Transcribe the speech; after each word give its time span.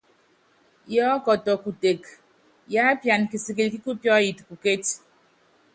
Yiɔ́kɔtɔ 0.91 1.53
kuteke, 1.63 2.09
yiápiana 2.73 3.25
kisikili 3.31 3.69
kíkupíɔ́yɛt 3.73 4.37
pukéci. 4.47 4.95